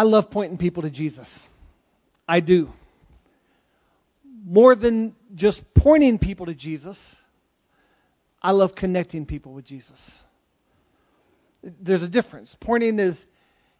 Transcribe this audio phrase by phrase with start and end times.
[0.00, 1.28] I love pointing people to Jesus.
[2.26, 2.70] I do.
[4.46, 7.16] More than just pointing people to Jesus,
[8.42, 10.00] I love connecting people with Jesus.
[11.62, 12.56] There's a difference.
[12.60, 13.22] Pointing is,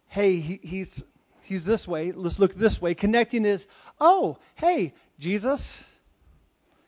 [0.09, 1.01] hey, he, he's
[1.41, 2.11] he's this way.
[2.11, 2.93] Let's look this way.
[2.93, 3.65] Connecting is,
[3.99, 5.83] oh, hey, Jesus.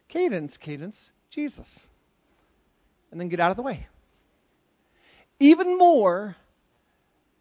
[0.10, 1.88] Cadence, cadence, Jesus.
[3.10, 3.88] And then get out of the way.
[5.40, 6.36] Even more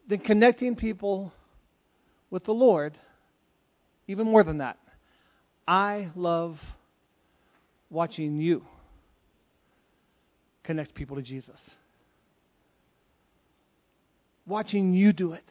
[0.08, 1.34] than connecting people
[2.32, 2.94] with the Lord,
[4.08, 4.78] even more than that,
[5.68, 6.58] I love
[7.90, 8.64] watching you
[10.64, 11.70] connect people to Jesus.
[14.46, 15.44] Watching you do it.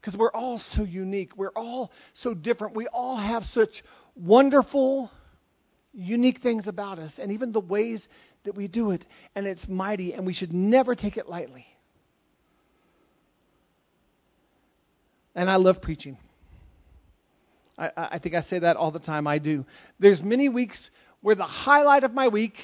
[0.00, 1.36] Because we're all so unique.
[1.36, 2.76] We're all so different.
[2.76, 3.82] We all have such
[4.14, 5.10] wonderful,
[5.92, 8.06] unique things about us, and even the ways
[8.44, 9.04] that we do it.
[9.34, 11.66] And it's mighty, and we should never take it lightly.
[15.34, 16.16] And I love preaching.
[17.78, 19.26] I, I think I say that all the time.
[19.26, 19.64] I do.
[19.98, 20.90] There's many weeks
[21.22, 22.54] where the highlight of my week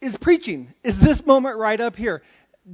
[0.00, 0.72] is preaching.
[0.84, 2.22] Is this moment right up here?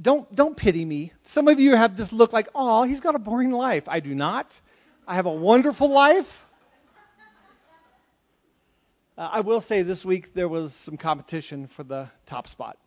[0.01, 1.13] don't don't pity me.
[1.25, 4.15] Some of you have this look like, "Oh, he's got a boring life." I do
[4.15, 4.47] not.
[5.07, 6.27] I have a wonderful life.
[9.15, 12.77] Uh, I will say this week there was some competition for the top spot.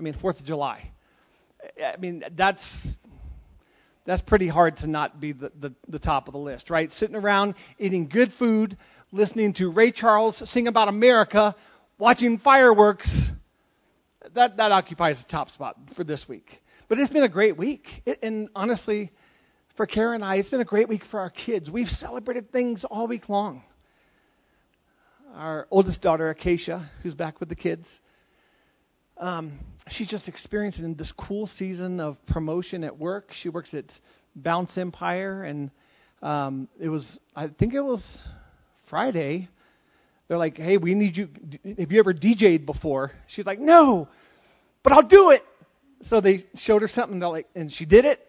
[0.00, 0.90] I mean, Fourth of July.
[1.80, 2.96] I mean, that's
[4.04, 6.90] that's pretty hard to not be the, the, the top of the list, right?
[6.90, 8.76] Sitting around eating good food,
[9.12, 11.54] listening to Ray Charles sing about America,
[11.98, 13.30] watching fireworks
[14.34, 16.62] that, that occupies the top spot for this week.
[16.88, 17.86] But it's been a great week.
[18.04, 19.10] It, and honestly,
[19.76, 21.70] for Kara and I, it's been a great week for our kids.
[21.70, 23.62] We've celebrated things all week long.
[25.34, 28.00] Our oldest daughter, Acacia, who's back with the kids,
[29.18, 33.32] um, she's just experiencing this cool season of promotion at work.
[33.32, 33.84] She works at
[34.34, 35.70] Bounce Empire, and
[36.22, 38.02] um, it was, I think it was
[38.88, 39.48] Friday.
[40.28, 41.28] They're like, hey, we need you.
[41.78, 43.12] Have you ever DJ'd before?
[43.26, 44.08] She's like, no,
[44.82, 45.42] but I'll do it.
[46.02, 48.20] So they showed her something, They're like, and she did it.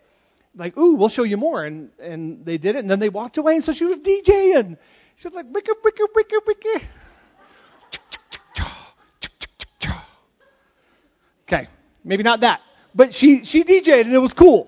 [0.55, 3.39] Like, ooh, we'll show you more, and and they did it, and then they walked
[3.39, 4.77] away, and so she was DJing.
[5.15, 6.81] She was like, wicka, wicka, wicka, wicka.
[11.53, 11.67] Okay,
[12.03, 12.61] maybe not that,
[12.95, 14.67] but she she DJed, and it was cool.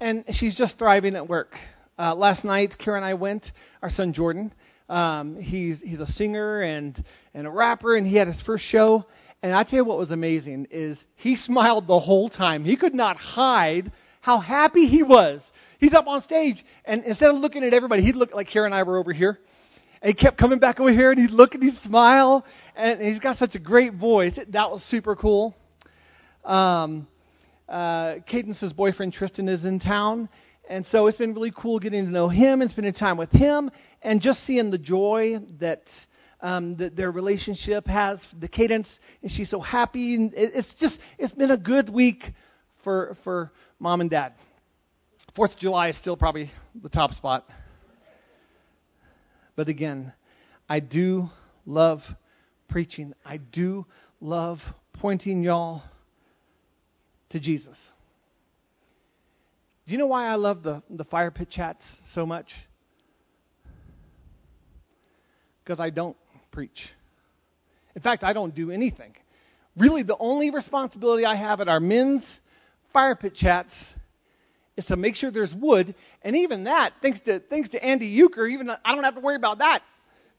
[0.00, 1.54] And she's just thriving at work.
[1.98, 3.52] Uh, last night, Kara and I went.
[3.82, 4.54] Our son Jordan,
[4.88, 7.02] um, he's he's a singer and
[7.34, 9.04] and a rapper, and he had his first show.
[9.42, 12.64] And I tell you what was amazing is he smiled the whole time.
[12.64, 13.92] He could not hide
[14.22, 15.52] how happy he was.
[15.80, 18.74] He's up on stage, and instead of looking at everybody, he'd look like Kara and
[18.74, 19.38] I were over here.
[20.00, 23.18] And he kept coming back over here, and he'd look and he'd smile, and he's
[23.18, 24.38] got such a great voice.
[24.48, 25.54] That was super cool.
[26.44, 27.06] Um,
[27.68, 30.28] uh, Cadence's boyfriend Tristan is in town,
[30.68, 33.70] and so it's been really cool getting to know him and spending time with him,
[34.02, 35.82] and just seeing the joy that
[36.44, 40.14] um, that their relationship has, the cadence, and she's so happy.
[40.14, 42.32] And it's just, it's been a good week
[42.84, 44.34] for, for mom and dad.
[45.34, 46.50] Fourth of July is still probably
[46.80, 47.46] the top spot.
[49.56, 50.12] But again,
[50.68, 51.30] I do
[51.64, 52.02] love
[52.68, 53.14] preaching.
[53.24, 53.86] I do
[54.20, 54.58] love
[54.92, 55.82] pointing y'all
[57.34, 57.90] to Jesus.
[59.86, 62.54] Do you know why I love the, the fire pit chats so much?
[65.62, 66.16] Because I don't
[66.52, 66.88] preach.
[67.96, 69.16] In fact, I don't do anything.
[69.76, 72.40] Really, the only responsibility I have at our men's
[72.92, 73.94] fire pit chats
[74.76, 78.46] is to make sure there's wood, and even that, thanks to thanks to Andy Euchre,
[78.46, 79.82] even I don't have to worry about that.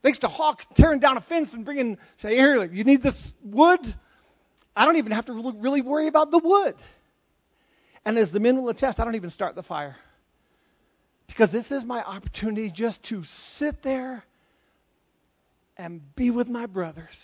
[0.02, 3.82] Thanks to Hawk tearing down a fence and bringing, say, here, you need this wood.
[4.76, 6.76] I don't even have to really, worry about the wood.
[8.04, 9.96] And as the men will attest, I don't even start the fire.
[11.28, 13.24] Because this is my opportunity just to
[13.58, 14.24] sit there
[15.78, 17.18] and be with my brothers.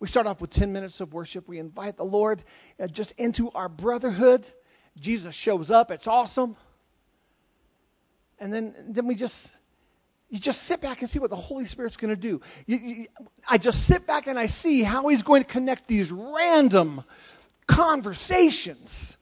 [0.00, 1.46] We start off with 10 minutes of worship.
[1.46, 2.42] We invite the Lord
[2.78, 4.46] uh, just into our brotherhood.
[4.98, 5.90] Jesus shows up.
[5.90, 6.56] It's awesome.
[8.38, 9.34] And then, then we just,
[10.30, 12.40] you just sit back and see what the Holy Spirit's going to do.
[12.66, 13.06] You, you,
[13.46, 17.04] I just sit back and I see how He's going to connect these random
[17.68, 19.16] conversations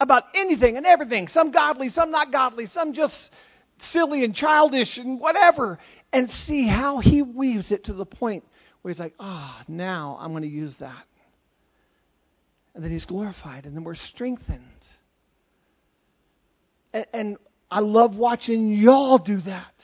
[0.00, 1.28] about anything and everything.
[1.28, 3.30] Some godly, some not godly, some just
[3.78, 5.78] silly and childish and whatever
[6.12, 8.44] and see how he weaves it to the point
[8.82, 11.04] where he's like, ah, oh, now I'm going to use that.
[12.74, 14.62] And then he's glorified, and then we're strengthened.
[16.92, 17.36] And, and
[17.70, 19.74] I love watching y'all do that.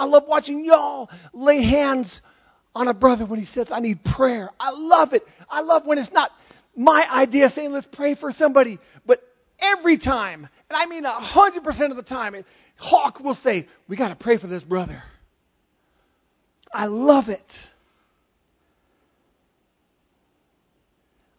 [0.00, 2.22] I love watching y'all lay hands
[2.74, 4.50] on a brother when he says, I need prayer.
[4.58, 5.22] I love it.
[5.48, 6.30] I love when it's not
[6.74, 9.22] my idea saying, let's pray for somebody, but
[9.58, 12.34] every time, and I mean 100% of the time,
[12.76, 15.02] Hawk will say, We got to pray for this brother.
[16.72, 17.52] I love it.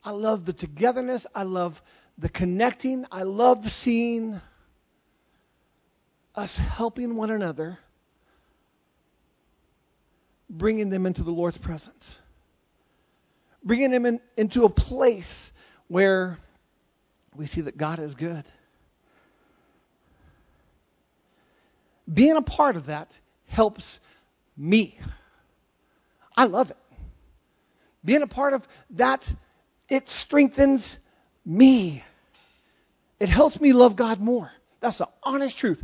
[0.03, 1.25] I love the togetherness.
[1.33, 1.73] I love
[2.17, 3.05] the connecting.
[3.11, 4.39] I love seeing
[6.35, 7.79] us helping one another,
[10.51, 12.17] bringing them into the Lord's presence,
[13.63, 15.49] bringing them in, into a place
[15.87, 16.37] where
[17.35, 18.43] we see that God is good.
[22.13, 23.07] Being a part of that
[23.47, 23.99] helps
[24.57, 24.99] me.
[26.35, 26.77] I love it.
[28.03, 29.23] Being a part of that,
[29.87, 30.97] it strengthens
[31.45, 32.03] me.
[33.19, 34.51] It helps me love God more.
[34.81, 35.81] That's the honest truth.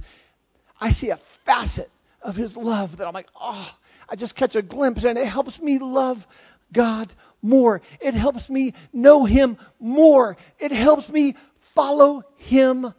[0.79, 1.89] I see a facet
[2.21, 3.69] of His love that I'm like, oh,
[4.09, 6.25] I just catch a glimpse, and it helps me love
[6.73, 7.81] God more.
[8.01, 10.37] It helps me know Him more.
[10.59, 11.35] It helps me
[11.75, 12.93] follow Him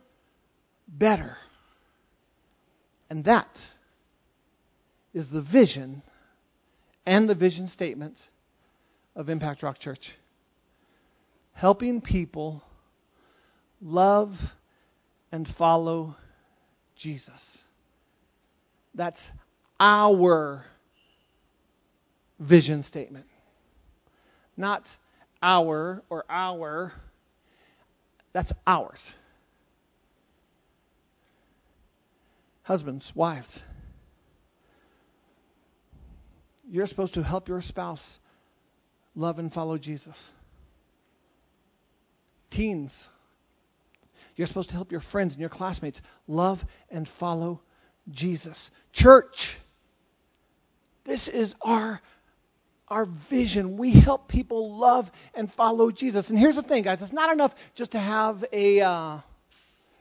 [0.87, 1.37] better.
[3.11, 3.49] And that
[5.15, 6.03] is the vision
[7.07, 8.17] and the vision statement
[9.17, 10.15] of Impact Rock Church.
[11.55, 12.63] Helping people
[13.81, 14.37] love
[15.33, 16.17] and follow
[16.97, 17.59] Jesus.
[18.95, 19.33] That's
[19.81, 20.65] our
[22.39, 23.27] vision statement.
[24.57, 24.89] Not
[25.43, 26.93] our or our.
[28.33, 29.15] That's ours.
[32.63, 33.63] Husbands, wives,
[36.71, 38.19] you're supposed to help your spouse
[39.15, 40.17] love and follow Jesus.
[42.51, 43.09] Teens,
[44.37, 46.59] you're supposed to help your friends and your classmates love
[46.91, 47.61] and follow
[48.11, 48.71] Jesus.
[48.93, 49.57] Church,
[51.05, 52.01] this is our
[52.91, 53.77] our vision.
[53.77, 56.31] We help people love and follow Jesus.
[56.31, 59.21] And here's the thing, guys: it's not enough just to have a uh,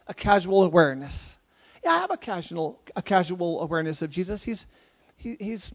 [0.07, 1.35] a casual awareness.
[1.83, 4.43] Yeah, I have a casual a casual awareness of Jesus.
[4.43, 4.65] He's
[5.17, 5.71] he, he's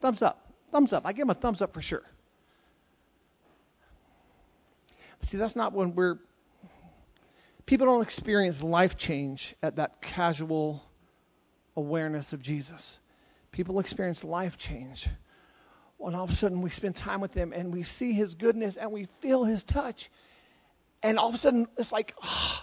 [0.00, 0.38] thumbs up,
[0.70, 1.04] thumbs up.
[1.04, 2.02] I give him a thumbs up for sure.
[5.22, 6.18] See, that's not when we're
[7.66, 10.82] people don't experience life change at that casual
[11.76, 12.98] awareness of Jesus.
[13.52, 15.06] People experience life change
[15.98, 18.76] when all of a sudden we spend time with him and we see his goodness
[18.80, 20.10] and we feel his touch.
[21.02, 22.58] And all of a sudden it's like, oh,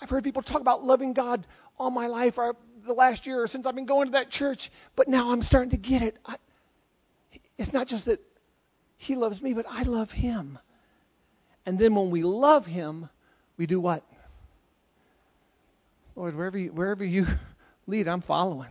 [0.00, 1.46] I've heard people talk about loving God
[1.78, 2.54] all my life or
[2.86, 5.70] the last year or since I've been going to that church, but now I'm starting
[5.70, 6.18] to get it.
[6.24, 6.36] I,
[7.56, 8.20] it's not just that
[8.96, 10.58] he loves me, but I love him.
[11.66, 13.08] And then when we love him,
[13.56, 14.04] we do what?
[16.14, 17.26] Lord, wherever you, wherever you
[17.86, 18.70] lead, I'm following.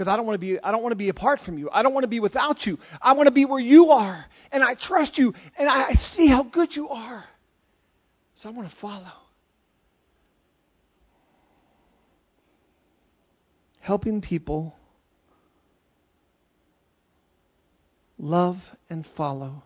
[0.00, 1.68] Because I don't want to be I don't want to be apart from you.
[1.70, 2.78] I don't want to be without you.
[3.02, 4.24] I want to be where you are.
[4.50, 7.22] And I trust you and I see how good you are.
[8.36, 9.12] So I want to follow.
[13.80, 14.74] Helping people
[18.16, 18.56] love
[18.88, 19.62] and follow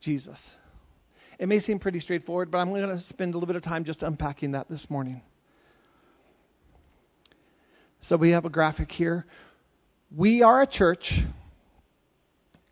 [0.00, 0.50] Jesus.
[1.38, 3.84] It may seem pretty straightforward, but I'm going to spend a little bit of time
[3.84, 5.22] just unpacking that this morning.
[8.08, 9.26] So we have a graphic here.
[10.14, 11.12] We are a church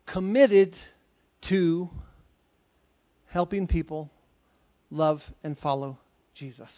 [0.05, 0.77] committed
[1.49, 1.89] to
[3.25, 4.09] helping people
[4.89, 5.97] love and follow
[6.35, 6.71] Jesus.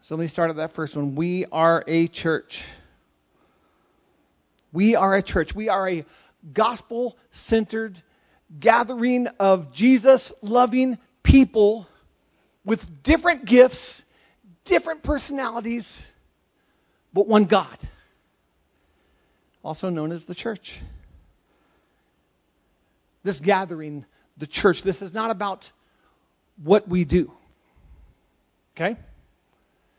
[0.00, 1.14] So let me start at that first one.
[1.14, 2.60] We are a church.
[4.72, 5.52] We are a church.
[5.54, 6.04] We are a
[6.52, 8.02] gospel centered
[8.58, 11.86] gathering of Jesus loving people
[12.64, 14.02] with different gifts,
[14.64, 16.02] different personalities,
[17.12, 17.78] but one God,
[19.62, 20.72] also known as the church.
[23.24, 24.04] This gathering,
[24.38, 25.64] the church, this is not about
[26.62, 27.30] what we do.
[28.74, 28.96] Okay?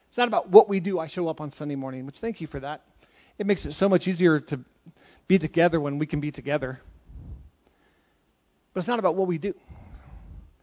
[0.09, 0.99] It's not about what we do.
[0.99, 2.81] I show up on Sunday morning, which thank you for that.
[3.37, 4.59] It makes it so much easier to
[5.27, 6.79] be together when we can be together.
[8.73, 9.53] But it's not about what we do.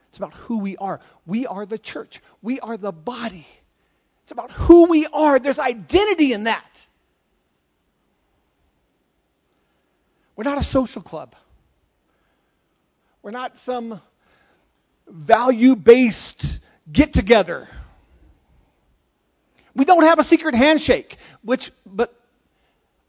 [0.08, 1.00] It's about who we are.
[1.26, 2.20] We are the church.
[2.42, 3.46] We are the body.
[4.30, 5.40] It's about who we are.
[5.40, 6.64] There's identity in that.
[10.36, 11.34] We're not a social club.
[13.24, 14.00] We're not some
[15.08, 16.60] value based
[16.92, 17.66] get together.
[19.74, 22.14] We don't have a secret handshake, which, but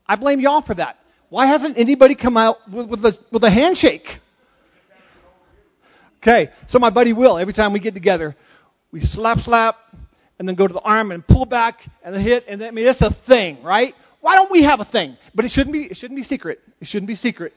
[0.08, 0.98] I blame y'all for that.
[1.30, 4.08] Why hasn't anybody come out with, with, a, with a handshake?
[6.24, 8.36] Okay, so my buddy Will, every time we get together,
[8.92, 9.76] we slap, slap,
[10.42, 12.72] and then go to the arm and pull back and then hit, and then, I
[12.72, 13.94] mean, it's a thing, right?
[14.22, 15.16] Why don't we have a thing?
[15.36, 16.60] But it shouldn't be, it shouldn't be secret.
[16.80, 17.54] It shouldn't be secret.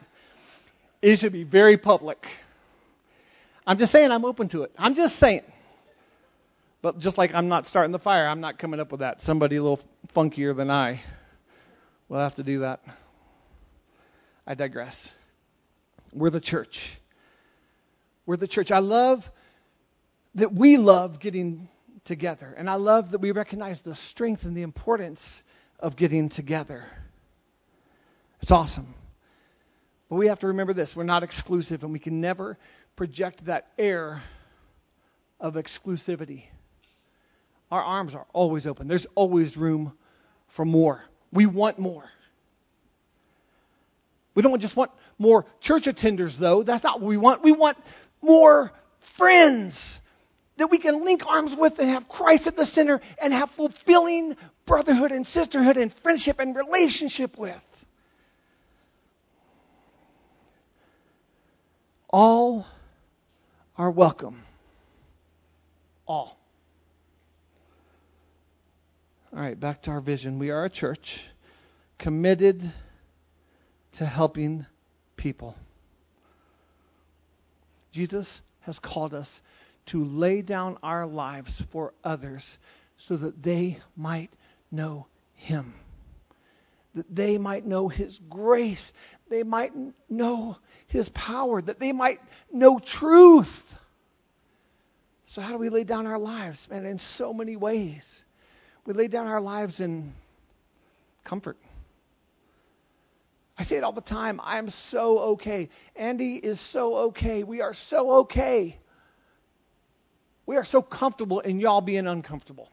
[1.00, 2.18] It should be very public.
[3.66, 4.72] I'm just saying I'm open to it.
[4.76, 5.44] I'm just saying.
[6.82, 9.22] But just like I'm not starting the fire, I'm not coming up with that.
[9.22, 9.80] Somebody a little
[10.14, 11.00] funkier than I
[12.10, 12.80] will have to do that.
[14.46, 15.08] I digress.
[16.12, 16.98] We're the church.
[18.26, 18.70] We're the church.
[18.70, 19.24] I love
[20.34, 21.70] that we love getting
[22.04, 22.54] together.
[22.56, 25.42] And I love that we recognize the strength and the importance
[25.78, 26.84] of getting together.
[28.40, 28.94] It's awesome.
[30.08, 32.58] But we have to remember this we're not exclusive, and we can never
[32.96, 34.22] project that air
[35.40, 36.44] of exclusivity.
[37.70, 39.92] Our arms are always open, there's always room
[40.56, 41.02] for more.
[41.32, 42.04] We want more.
[44.34, 46.62] We don't just want more church attenders, though.
[46.62, 47.42] That's not what we want.
[47.42, 47.78] We want
[48.20, 48.72] more
[49.16, 50.00] friends
[50.56, 54.36] that we can link arms with and have Christ at the center and have fulfilling
[54.66, 57.60] brotherhood and sisterhood and friendship and relationship with.
[62.08, 62.66] All
[63.76, 64.42] are welcome.
[66.06, 66.38] All.
[69.32, 70.38] All right, back to our vision.
[70.38, 71.20] We are a church
[71.98, 72.62] committed
[73.94, 74.66] to helping
[75.16, 75.56] people.
[77.92, 79.40] Jesus has called us
[79.86, 82.58] to lay down our lives for others
[82.96, 84.30] so that they might
[84.70, 85.74] know Him.
[86.94, 88.92] That they might know His grace.
[89.28, 89.72] They might
[90.08, 91.60] know His power.
[91.60, 92.20] That they might
[92.52, 93.52] know truth.
[95.26, 96.66] So, how do we lay down our lives?
[96.70, 98.24] Man, in so many ways.
[98.86, 100.12] We lay down our lives in
[101.24, 101.56] comfort.
[103.56, 104.40] I say it all the time.
[104.42, 105.70] I am so okay.
[105.96, 107.44] Andy is so okay.
[107.44, 108.78] We are so okay.
[110.46, 112.68] We are so comfortable in y'all being uncomfortable.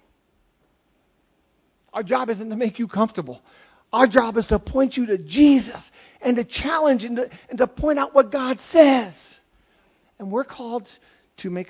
[1.94, 3.42] Our job isn't to make you comfortable.
[3.92, 7.68] Our job is to point you to Jesus and to challenge and to, and to
[7.68, 9.14] point out what God says.
[10.18, 10.88] And we're called
[11.38, 11.68] to make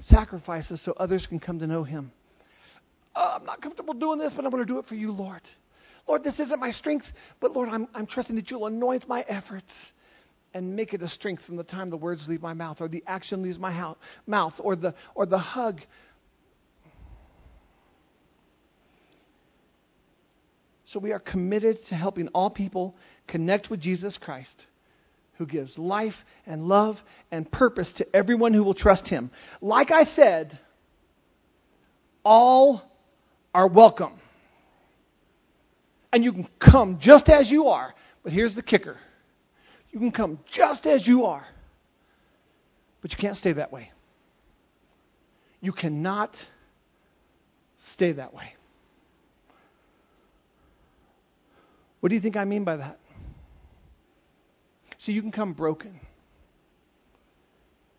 [0.00, 2.12] sacrifices so others can come to know Him.
[3.14, 5.40] Uh, I'm not comfortable doing this, but I'm going to do it for you, Lord.
[6.06, 7.06] Lord, this isn't my strength,
[7.40, 9.92] but Lord, I'm, I'm trusting that you'll anoint my efforts
[10.52, 13.04] and make it a strength from the time the words leave my mouth or the
[13.06, 15.80] action leaves my ho- mouth or the, or the hug.
[20.86, 22.96] So we are committed to helping all people
[23.28, 24.66] connect with Jesus Christ,
[25.38, 26.16] who gives life
[26.46, 26.96] and love
[27.30, 29.30] and purpose to everyone who will trust him.
[29.60, 30.58] Like I said,
[32.24, 32.82] all
[33.54, 34.14] are welcome.
[36.12, 37.94] And you can come just as you are.
[38.24, 38.96] But here's the kicker
[39.90, 41.46] you can come just as you are,
[43.02, 43.90] but you can't stay that way.
[45.60, 46.36] You cannot
[47.76, 48.54] stay that way.
[52.00, 52.98] What do you think I mean by that?
[54.98, 56.00] So you can come broken.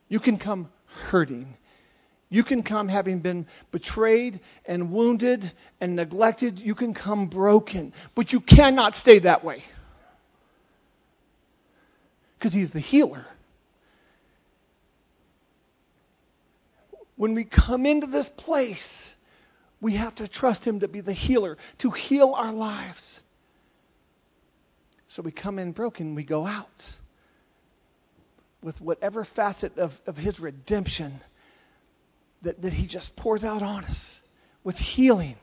[0.07, 0.69] You can come
[1.09, 1.55] hurting.
[2.29, 6.57] You can come having been betrayed and wounded and neglected.
[6.57, 7.93] You can come broken.
[8.15, 9.63] But you cannot stay that way
[12.41, 13.23] because He's the healer.
[17.15, 19.13] When we come into this place,
[19.79, 23.21] we have to trust Him to be the healer, to heal our lives.
[25.07, 26.67] So we come in broken, we go out
[28.63, 31.21] with whatever facet of, of His redemption
[32.41, 34.17] that, that He just pours out on us
[34.63, 35.35] with healing,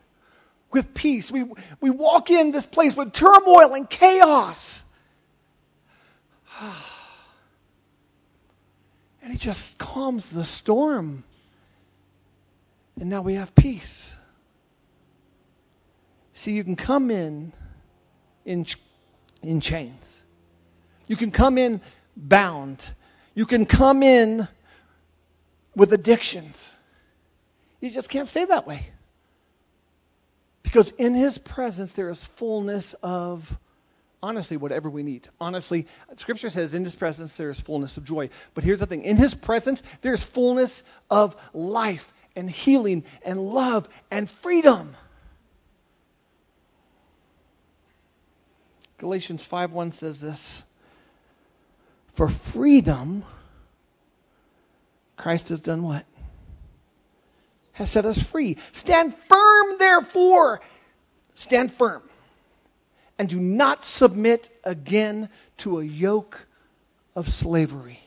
[0.72, 1.30] with peace.
[1.30, 1.44] We,
[1.80, 4.82] we walk in this place with turmoil and chaos.
[6.60, 6.87] Ah.
[9.28, 11.22] And he just calms the storm.
[12.96, 14.10] And now we have peace.
[16.32, 17.52] See, you can come in
[18.46, 18.64] in,
[19.42, 20.02] in chains.
[21.06, 21.82] You can come in
[22.16, 22.82] bound.
[23.34, 24.48] You can come in
[25.76, 26.56] with addictions.
[27.80, 28.86] You just can't stay that way.
[30.62, 33.42] Because in his presence there is fullness of
[34.22, 35.28] honestly whatever we need.
[35.40, 38.30] Honestly, Scripture says in His presence there is fullness of joy.
[38.54, 42.02] But here's the thing in His presence there is fullness of life
[42.34, 44.96] and healing and love and freedom.
[48.98, 50.62] Galatians 5:1 says this
[52.16, 53.24] For freedom,
[55.16, 56.04] Christ has done what?
[57.72, 58.56] Has set us free.
[58.72, 60.60] Stand firm, therefore.
[61.36, 62.02] Stand firm
[63.18, 66.36] and do not submit again to a yoke
[67.14, 67.98] of slavery.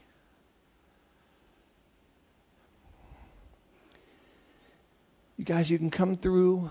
[5.38, 6.70] You guys, you can come through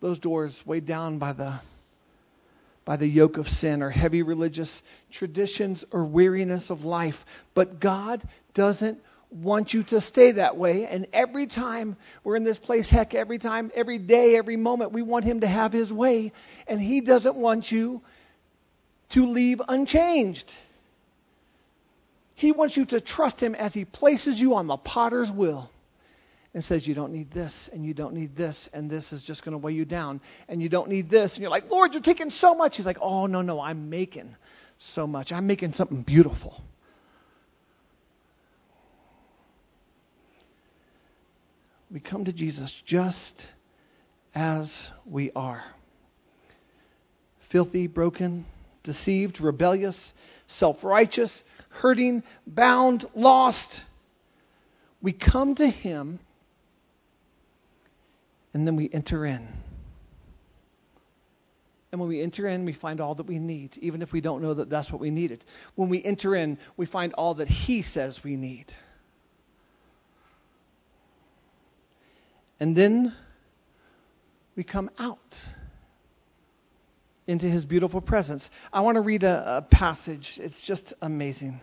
[0.00, 1.60] those doors way down by the
[2.84, 7.16] by the yoke of sin or heavy religious traditions or weariness of life.
[7.54, 8.98] But God doesn't
[9.30, 10.86] want you to stay that way.
[10.86, 15.02] And every time we're in this place, heck, every time, every day, every moment, we
[15.02, 16.32] want Him to have His way.
[16.66, 18.00] And He doesn't want you
[19.10, 20.50] to leave unchanged.
[22.34, 25.70] He wants you to trust Him as He places you on the potter's wheel
[26.54, 29.44] and says, You don't need this, and you don't need this, and this is just
[29.44, 31.34] going to weigh you down, and you don't need this.
[31.34, 32.76] And you're like, Lord, you're taking so much.
[32.76, 34.34] He's like, Oh, no, no, I'm making
[34.78, 35.32] so much.
[35.32, 36.62] I'm making something beautiful.
[41.90, 43.48] We come to Jesus just
[44.34, 45.64] as we are
[47.50, 48.44] filthy, broken,
[48.84, 50.12] deceived, rebellious,
[50.46, 53.80] self righteous, hurting, bound, lost.
[55.00, 56.20] We come to Him
[58.52, 59.48] and then we enter in.
[61.90, 64.42] And when we enter in, we find all that we need, even if we don't
[64.42, 65.42] know that that's what we needed.
[65.74, 68.66] When we enter in, we find all that He says we need.
[72.60, 73.14] And then
[74.56, 75.18] we come out
[77.26, 78.48] into His beautiful presence.
[78.72, 81.60] I want to read a, a passage, it's just amazing.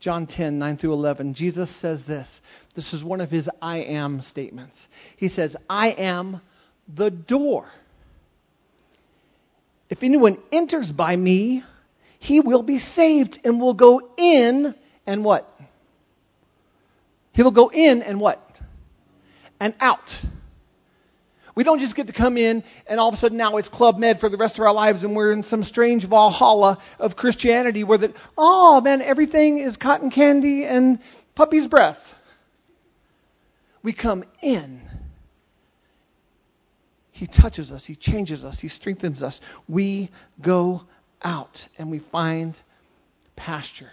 [0.00, 2.40] John 10, 9 through 11, Jesus says this.
[2.74, 4.88] This is one of his I am statements.
[5.18, 6.40] He says, I am
[6.88, 7.70] the door.
[9.90, 11.62] If anyone enters by me,
[12.18, 14.74] he will be saved and will go in
[15.06, 15.46] and what?
[17.32, 18.40] He will go in and what?
[19.60, 20.10] And out.
[21.54, 23.98] We don't just get to come in and all of a sudden now it's Club
[23.98, 27.84] Med for the rest of our lives and we're in some strange Valhalla of Christianity
[27.84, 31.00] where that, oh man, everything is cotton candy and
[31.34, 31.98] puppy's breath.
[33.82, 34.80] We come in.
[37.10, 39.40] He touches us, He changes us, He strengthens us.
[39.68, 40.10] We
[40.42, 40.82] go
[41.22, 42.56] out and we find
[43.36, 43.90] pasture.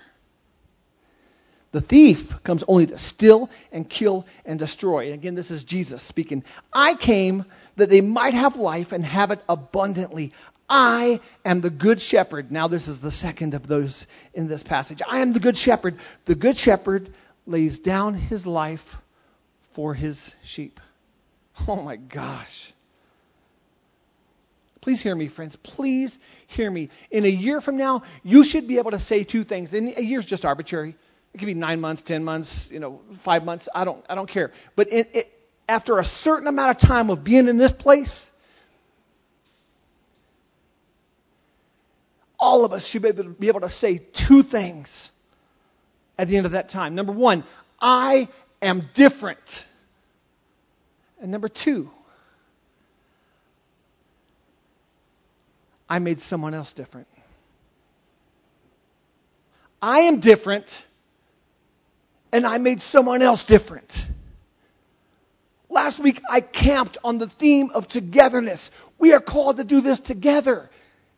[1.78, 5.06] The thief comes only to steal and kill and destroy.
[5.06, 6.44] And again, this is Jesus speaking.
[6.74, 10.34] I came that they might have life and have it abundantly.
[10.68, 12.52] I am the good shepherd.
[12.52, 15.02] Now, this is the second of those in this passage.
[15.08, 16.00] I am the good shepherd.
[16.26, 17.14] The good shepherd
[17.46, 18.82] lays down his life
[19.76, 20.80] for his sheep.
[21.68, 22.74] Oh my gosh.
[24.82, 25.56] Please hear me, friends.
[25.62, 26.90] Please hear me.
[27.12, 29.74] In a year from now, you should be able to say two things.
[29.74, 30.96] And a year's just arbitrary.
[31.38, 33.70] It could be nine months, ten months, you know, five months.
[33.76, 34.52] I don't, I don't care.
[34.76, 35.28] But it, it,
[35.70, 38.26] after a certain amount of time of being in this place,
[42.40, 45.12] all of us should be able, to, be able to say two things
[46.18, 46.96] at the end of that time.
[46.96, 47.44] Number one,
[47.80, 49.38] I am different.
[51.22, 51.92] And number two,
[55.88, 57.08] I made someone else different.
[59.80, 60.66] I am different
[62.32, 63.92] and I made someone else different.
[65.70, 68.72] Last week I camped on the theme of togetherness.
[69.00, 70.70] We are called to do this together.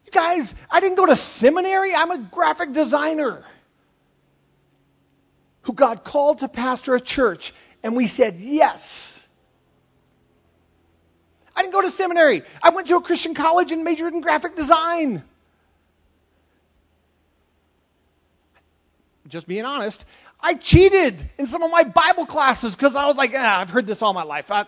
[0.06, 1.94] You guys, I didn't go to seminary.
[1.94, 3.44] I'm a graphic designer
[5.62, 8.82] who God called to pastor a church, and we said yes.
[11.56, 12.42] I didn't go to seminary.
[12.62, 15.24] I went to a Christian college and majored in graphic design.
[19.30, 20.04] Just being honest,
[20.40, 23.86] I cheated in some of my Bible classes because I was like, ah, I've heard
[23.86, 24.46] this all my life.
[24.50, 24.66] I,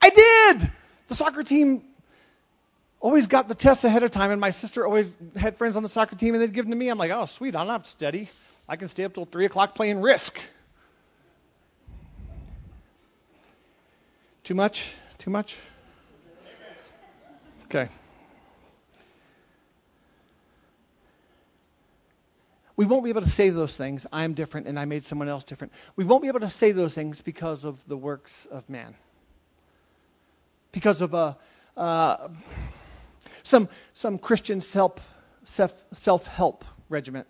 [0.00, 0.70] I did.
[1.08, 1.82] The soccer team
[2.98, 5.88] always got the tests ahead of time, and my sister always had friends on the
[5.88, 6.88] soccer team, and they'd give them to me.
[6.88, 8.30] I'm like, oh, sweet, I'm not steady.
[8.68, 10.32] I can stay up till 3 o'clock playing Risk.
[14.44, 14.84] Too much?
[15.18, 15.54] Too much?
[17.66, 17.88] Okay.
[22.76, 25.28] We won't be able to say those things, I am different and I made someone
[25.28, 25.72] else different.
[25.96, 28.94] We won't be able to say those things because of the works of man.
[30.72, 31.38] Because of a,
[31.76, 32.28] uh, uh,
[33.44, 34.92] some, some Christian self,
[35.44, 37.26] self help regiment.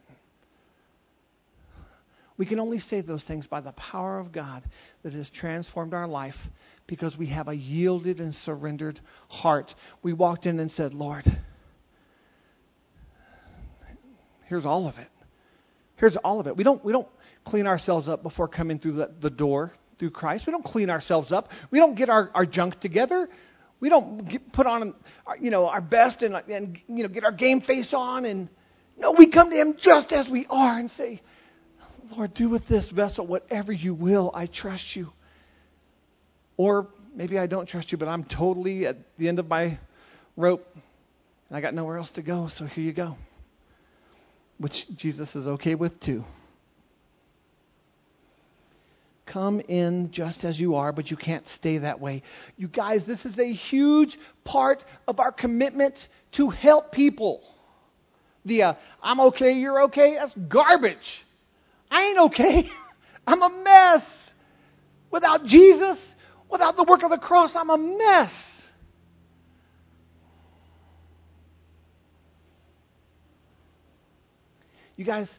[2.39, 4.63] We can only say those things by the power of God
[5.03, 6.37] that has transformed our life
[6.87, 9.75] because we have a yielded and surrendered heart.
[10.03, 11.25] We walked in and said, Lord,
[14.49, 15.09] here's all of it.
[15.97, 16.57] Here's all of it.
[16.57, 17.09] We don't, we don't
[17.45, 20.47] clean ourselves up before coming through the, the door through Christ.
[20.47, 21.49] We don't clean ourselves up.
[21.71, 23.29] We don't get our, our junk together.
[23.81, 24.95] We don't get, put on,
[25.27, 28.25] our, you know, our best and, and, you know, get our game face on.
[28.25, 28.49] And
[28.99, 31.23] no, we come to Him just as we are and say,
[32.11, 34.31] Lord, do with this vessel whatever you will.
[34.35, 35.09] I trust you.
[36.57, 39.79] Or maybe I don't trust you, but I'm totally at the end of my
[40.37, 40.67] rope.
[41.49, 43.17] And I got nowhere else to go, so here you go.
[44.59, 46.25] Which Jesus is okay with too.
[49.27, 52.23] Come in just as you are, but you can't stay that way.
[52.57, 55.95] You guys, this is a huge part of our commitment
[56.33, 57.43] to help people.
[58.45, 61.25] The uh, I'm okay, you're okay, that's garbage.
[61.91, 62.71] I ain't okay.
[63.27, 64.05] I'm a mess.
[65.11, 65.99] Without Jesus,
[66.49, 68.56] without the work of the cross, I'm a mess.
[74.97, 75.31] You guys,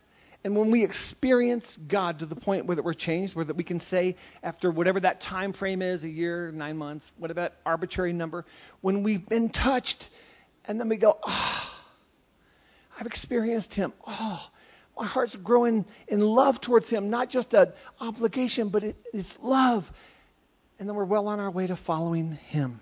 [0.44, 3.64] and when we experience God to the point where that we're changed, where that we
[3.64, 8.14] can say after whatever that time frame is, a year, nine months, whatever that arbitrary
[8.14, 8.46] number,
[8.82, 10.10] when we've been touched,
[10.66, 13.94] and then we go, ah, oh, I've experienced Him.
[14.06, 14.40] Oh,
[14.96, 19.86] my heart's growing in love towards Him, not just an obligation, but it, it's love.
[20.78, 22.80] And then we're well on our way to following Him.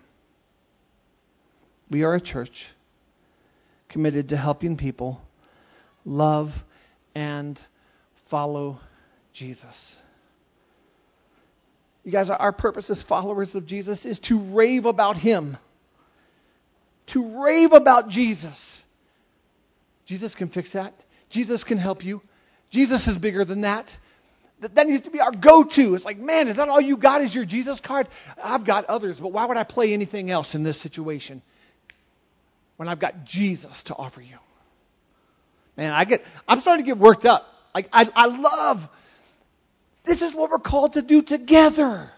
[1.89, 2.67] We are a church
[3.87, 5.21] committed to helping people
[6.05, 6.51] love,
[7.13, 7.59] and
[8.29, 8.79] follow
[9.33, 9.75] Jesus.
[12.03, 15.57] You guys, our purpose as followers of Jesus is to rave about Him.
[17.07, 18.81] To rave about Jesus.
[20.05, 20.93] Jesus can fix that.
[21.29, 22.21] Jesus can help you.
[22.69, 23.89] Jesus is bigger than that.
[24.61, 25.95] That needs to be our go to.
[25.95, 28.07] It's like, man, is that all you got is your Jesus card?
[28.41, 31.41] I've got others, but why would I play anything else in this situation
[32.77, 34.37] when I've got Jesus to offer you?
[35.77, 37.43] Man, I get, I'm starting to get worked up.
[37.73, 38.77] I, I, I love,
[40.05, 42.09] this is what we're called to do together.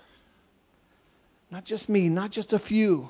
[1.50, 3.10] Not just me, not just a few.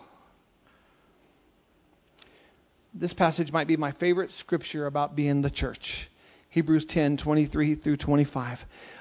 [2.94, 6.10] This passage might be my favorite scripture about being the church.
[6.50, 8.60] Hebrews 10 23 through 25.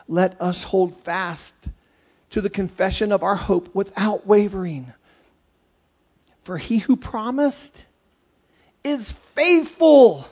[0.09, 1.55] Let us hold fast
[2.31, 4.93] to the confession of our hope without wavering.
[6.45, 7.87] For he who promised
[8.85, 10.27] is faithful.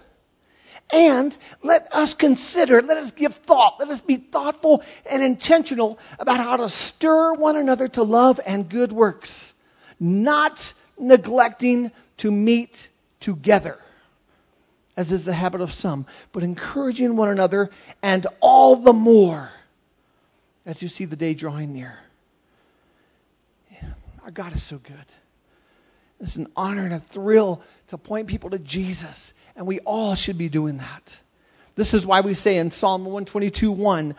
[0.91, 6.37] And let us consider, let us give thought, let us be thoughtful and intentional about
[6.37, 9.53] how to stir one another to love and good works,
[9.99, 10.59] not
[10.99, 12.71] neglecting to meet
[13.21, 13.79] together,
[14.97, 17.71] as is the habit of some, but encouraging one another,
[18.03, 19.51] and all the more
[20.67, 21.99] as you see the day drawing near.
[24.25, 25.07] Our God is so good.
[26.25, 30.39] It's an honor and a thrill to point people to Jesus, and we all should
[30.39, 31.03] be doing that.
[31.77, 34.15] This is why we say in Psalm 122 1,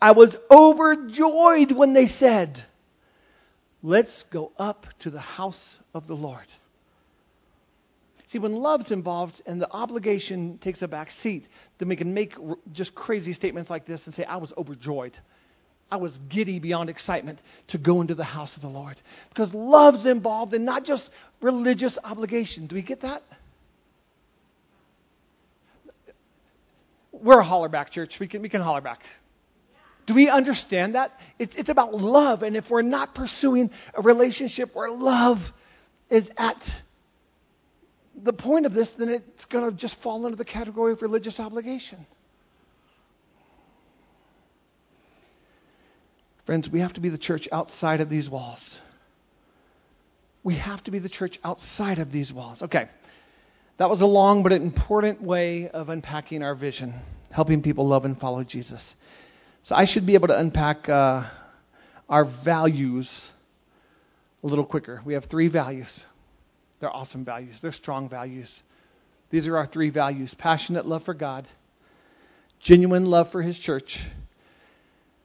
[0.00, 2.64] I was overjoyed when they said,
[3.82, 6.46] Let's go up to the house of the Lord.
[8.28, 12.34] See, when love's involved and the obligation takes a back seat, then we can make
[12.72, 15.18] just crazy statements like this and say, I was overjoyed.
[15.90, 18.96] I was giddy beyond excitement to go into the house of the Lord.
[19.28, 21.10] Because love's involved in not just
[21.42, 22.66] religious obligation.
[22.66, 23.22] Do we get that?
[27.12, 28.18] We're a holler back church.
[28.20, 29.00] We can, we can holler back.
[30.06, 31.12] Do we understand that?
[31.38, 32.42] It's, it's about love.
[32.42, 35.38] And if we're not pursuing a relationship where love
[36.08, 36.62] is at
[38.22, 41.38] the point of this, then it's going to just fall under the category of religious
[41.38, 42.06] obligation.
[46.50, 48.80] Friends, we have to be the church outside of these walls.
[50.42, 52.60] We have to be the church outside of these walls.
[52.60, 52.88] Okay.
[53.78, 56.92] That was a long but important way of unpacking our vision,
[57.30, 58.96] helping people love and follow Jesus.
[59.62, 61.30] So I should be able to unpack uh,
[62.08, 63.08] our values
[64.42, 65.02] a little quicker.
[65.04, 66.04] We have three values.
[66.80, 68.60] They're awesome values, they're strong values.
[69.30, 71.46] These are our three values passionate love for God,
[72.58, 74.00] genuine love for His church,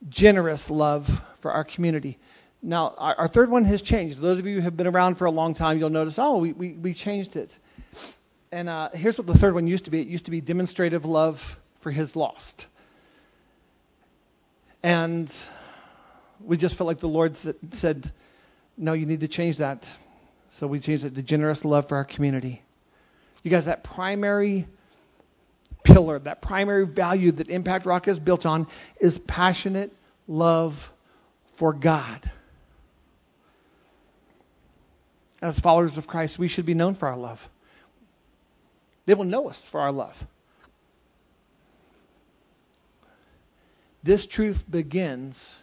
[0.10, 1.06] generous love
[1.41, 2.18] for our community.
[2.62, 4.22] Now, our, our, third one has changed.
[4.22, 6.54] Those of you who have been around for a long time, you'll notice, oh, we,
[6.54, 7.52] we, we changed it.
[8.52, 11.06] And uh, here's what the third one used to be it used to be demonstrative
[11.06, 11.38] love
[11.82, 12.65] for his lost.
[14.82, 15.32] And
[16.44, 17.36] we just felt like the Lord
[17.74, 18.12] said,
[18.78, 19.84] no, you need to change that.
[20.60, 22.62] So we changed it to generous love for our community.
[23.44, 24.68] You guys, that primary
[25.86, 28.67] pillar, that primary value that Impact Rock is built on
[29.00, 29.93] is passionate
[30.28, 30.74] love
[31.58, 32.30] for God.
[35.41, 37.39] As followers of Christ, we should be known for our love.
[39.06, 40.15] They will know us for our love.
[44.04, 45.56] This truth begins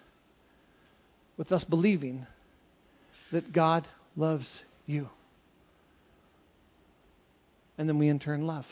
[1.37, 2.27] with us believing
[3.33, 5.09] that God loves you.
[7.79, 8.67] And then we in turn love.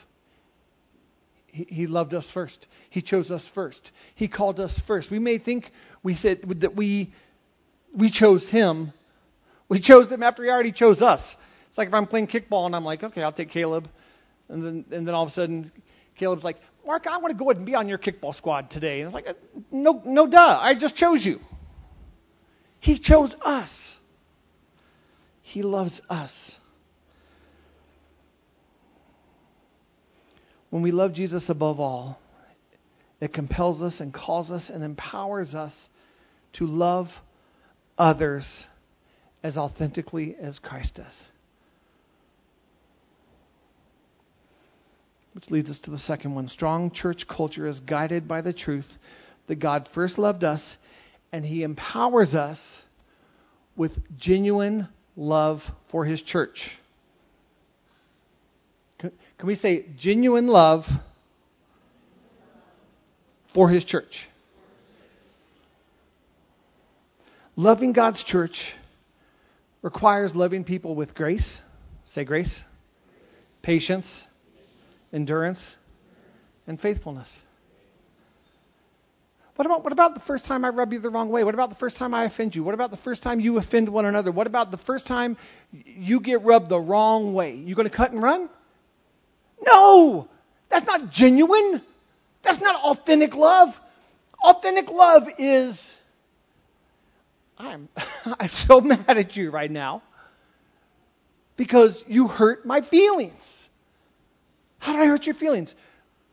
[1.53, 2.67] He, loved us first.
[2.91, 3.91] He chose us first.
[4.15, 5.11] He called us first.
[5.11, 5.71] We may think
[6.03, 7.13] we said that we
[7.93, 8.93] we chose him.
[9.69, 11.37] We chose him after he already chose us.
[11.69, 13.89] It's like if I'm playing kickball and I'm like, okay, I'll take Caleb.
[14.49, 15.71] And then, and then all of a sudden,
[16.17, 19.01] Caleb's like, Mark, I want to go ahead and be on your kickball squad today.
[19.01, 19.35] And it's like, uh,
[19.71, 20.59] no, no, duh.
[20.61, 21.39] I just chose you.
[22.81, 23.97] He chose us.
[25.43, 26.57] He loves us.
[30.71, 32.19] When we love Jesus above all,
[33.21, 35.89] it compels us and calls us and empowers us
[36.55, 37.09] to love
[37.99, 38.67] others
[39.43, 41.29] as authentically as Christ does.
[45.35, 46.49] Which leads us to the second one.
[46.49, 48.89] Strong church culture is guided by the truth
[49.47, 50.79] that God first loved us
[51.33, 52.83] and he empowers us
[53.77, 56.71] with genuine love for his church.
[59.01, 59.13] Can,
[59.45, 60.85] we say genuine love
[63.55, 64.29] for his church?
[67.57, 68.73] Loving God's church
[69.83, 71.59] requires loving people with grace.
[72.05, 72.61] Say grace,
[73.63, 74.23] patience,
[75.13, 75.77] endurance,
[76.67, 77.29] and faithfulness.
[79.57, 81.45] What about, what about the first time I rub you the wrong way?
[81.45, 82.65] What about the first time I offend you?
[82.65, 84.33] What about the first time you offend one another?
[84.33, 85.37] What about the first time
[85.73, 87.55] you get rubbed the wrong way?
[87.55, 88.49] You going to cut and run?
[89.61, 90.29] No!
[90.70, 91.83] That's not genuine.
[92.42, 93.70] That's not authentic love.
[94.42, 95.79] Authentic love is
[97.59, 100.03] I'm I'm so mad at you right now
[101.57, 103.35] because you hurt my feelings.
[104.79, 105.75] How did I hurt your feelings?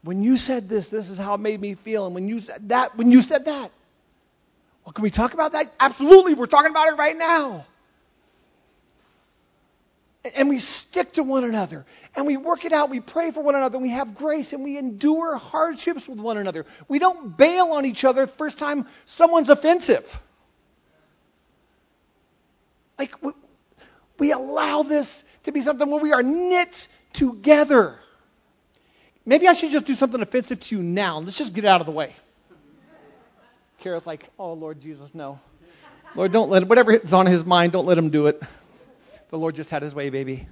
[0.03, 2.05] When you said this, this is how it made me feel.
[2.05, 3.71] And when you said that, when you said that,
[4.85, 5.65] well, can we talk about that?
[5.81, 7.65] Absolutely, we're talking about it right now.
[10.35, 11.85] And we stick to one another.
[12.15, 12.89] And we work it out.
[12.89, 13.79] We pray for one another.
[13.79, 14.53] We have grace.
[14.53, 16.65] And we endure hardships with one another.
[16.87, 20.03] We don't bail on each other the first time someone's offensive.
[22.97, 23.31] Like, we,
[24.19, 25.07] we allow this
[25.43, 26.75] to be something where we are knit
[27.13, 27.97] together.
[29.25, 31.19] Maybe I should just do something offensive to you now.
[31.19, 32.15] Let's just get out of the way.
[33.79, 35.39] Carol's like, oh, Lord Jesus, no.
[36.15, 38.41] Lord, don't let him, whatever is on his mind, don't let him do it.
[39.29, 40.47] The Lord just had his way, baby.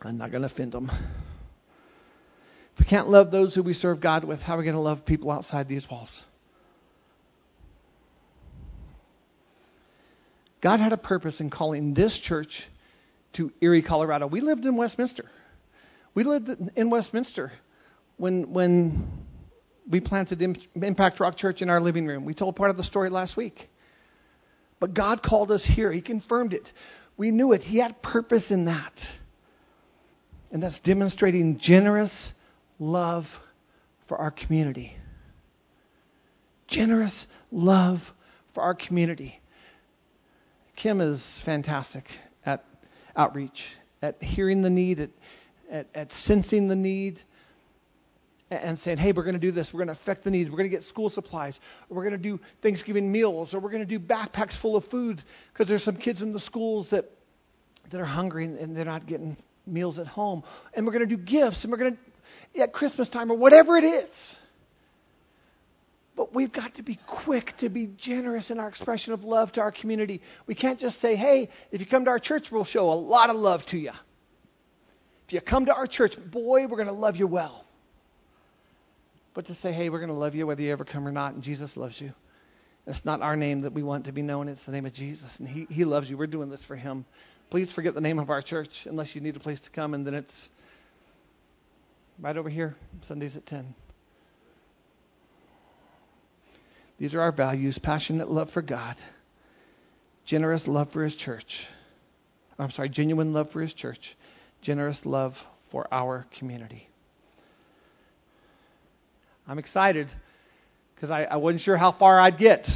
[0.00, 0.90] I'm not going to offend him.
[2.74, 4.80] If we can't love those who we serve God with, how are we going to
[4.80, 6.22] love people outside these walls?
[10.60, 12.64] God had a purpose in calling this church
[13.34, 14.26] to Erie, Colorado.
[14.26, 15.26] We lived in Westminster.
[16.14, 17.52] We lived in Westminster
[18.16, 19.08] when, when
[19.88, 20.40] we planted
[20.74, 22.24] Impact Rock Church in our living room.
[22.24, 23.68] We told part of the story last week.
[24.80, 25.90] But God called us here.
[25.92, 26.72] He confirmed it.
[27.16, 27.62] We knew it.
[27.62, 28.92] He had purpose in that.
[30.50, 32.32] And that's demonstrating generous
[32.78, 33.26] love
[34.08, 34.96] for our community.
[36.66, 37.98] Generous love
[38.54, 39.40] for our community.
[40.76, 42.04] Kim is fantastic
[42.44, 42.64] at
[43.16, 43.64] outreach,
[44.02, 45.10] at hearing the need, at
[45.70, 47.20] at, at sensing the need
[48.50, 49.70] and saying, hey, we're going to do this.
[49.72, 50.50] We're going to affect the needs.
[50.50, 51.58] We're going to get school supplies.
[51.88, 53.54] We're going to do Thanksgiving meals.
[53.54, 56.40] Or we're going to do backpacks full of food because there's some kids in the
[56.40, 57.10] schools that,
[57.90, 60.44] that are hungry and they're not getting meals at home.
[60.74, 61.64] And we're going to do gifts.
[61.64, 61.98] And we're going
[62.54, 64.36] to, at Christmas time or whatever it is.
[66.16, 69.62] But we've got to be quick to be generous in our expression of love to
[69.62, 70.20] our community.
[70.46, 73.30] We can't just say, hey, if you come to our church, we'll show a lot
[73.30, 73.90] of love to you.
[75.26, 77.63] If you come to our church, boy, we're going to love you well.
[79.34, 81.34] But to say, hey, we're going to love you whether you ever come or not,
[81.34, 82.12] and Jesus loves you.
[82.86, 85.38] It's not our name that we want to be known, it's the name of Jesus.
[85.38, 86.16] And He, he loves you.
[86.16, 87.04] We're doing this for Him.
[87.50, 90.06] Please forget the name of our church unless you need a place to come, and
[90.06, 90.48] then it's
[92.20, 93.74] right over here, Sundays at 10.
[96.98, 98.96] These are our values passionate love for God,
[100.26, 101.66] generous love for His church.
[102.58, 104.16] I'm sorry, genuine love for His church,
[104.62, 105.34] generous love
[105.72, 106.88] for our community.
[109.46, 110.08] I'm excited
[110.94, 112.68] because I, I wasn't sure how far I'd get.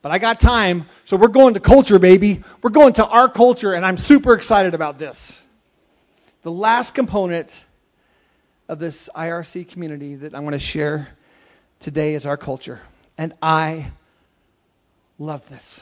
[0.00, 2.44] But I got time, so we're going to culture, baby.
[2.62, 5.16] We're going to our culture, and I'm super excited about this.
[6.44, 7.50] The last component
[8.68, 11.08] of this IRC community that I want to share
[11.80, 12.80] today is our culture.
[13.16, 13.92] And I
[15.18, 15.80] love this.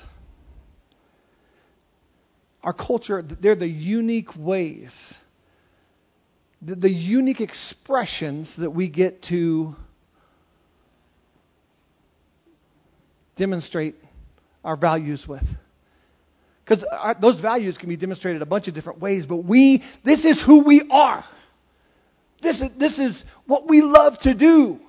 [2.62, 5.14] Our culture, they're the unique ways
[6.62, 9.76] the, the unique expressions that we get to
[13.36, 13.94] demonstrate
[14.64, 15.44] our values with.
[16.64, 16.84] Because
[17.20, 20.64] those values can be demonstrated a bunch of different ways, but we, this is who
[20.64, 21.24] we are.
[22.42, 24.80] This is, this is what we love to do.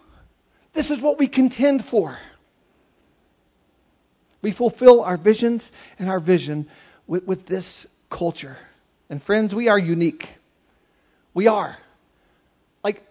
[0.74, 2.18] This is what we contend for.
[4.42, 6.68] We fulfill our visions and our vision
[7.06, 8.58] with, with this culture.
[9.10, 10.26] And friends, we are unique.
[11.34, 11.78] We are.
[12.84, 13.04] Like,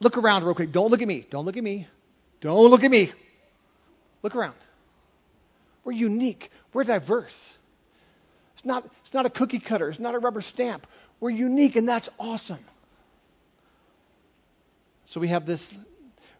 [0.00, 0.72] look around real quick.
[0.72, 1.26] Don't look at me.
[1.30, 1.88] Don't look at me.
[2.40, 3.12] Don't look at me.
[4.24, 4.56] Look around.
[5.84, 6.50] We're unique.
[6.72, 7.38] We're diverse.
[8.54, 9.90] It's not, it's not a cookie cutter.
[9.90, 10.86] It's not a rubber stamp.
[11.20, 12.64] We're unique, and that's awesome.
[15.08, 15.72] So we have this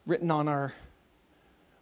[0.07, 0.73] written on our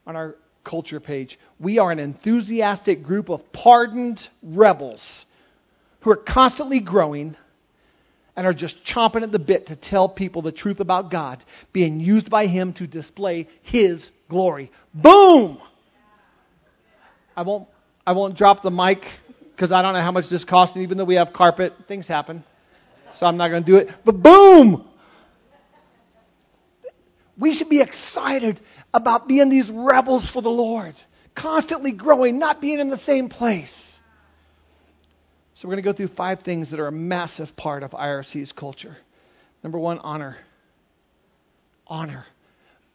[0.04, 0.34] on our
[0.64, 1.38] culture page.
[1.60, 5.24] We are an enthusiastic group of pardoned rebels
[6.00, 7.36] who are constantly growing
[8.34, 12.00] and are just chomping at the bit to tell people the truth about God, being
[12.00, 14.72] used by Him to display His glory.
[14.92, 15.60] Boom!
[17.36, 17.68] I won't,
[18.06, 19.04] I won't drop the mic
[19.50, 22.06] because I don't know how much this costs, and even though we have carpet, things
[22.06, 22.44] happen.
[23.18, 23.90] So I'm not going to do it.
[24.04, 24.88] But boom!
[27.38, 28.60] We should be excited
[28.92, 30.94] about being these rebels for the Lord,
[31.34, 33.98] constantly growing, not being in the same place.
[35.54, 38.52] So we're going to go through five things that are a massive part of IRC's
[38.52, 38.96] culture.
[39.62, 40.36] Number one, honor.
[41.86, 42.26] Honor.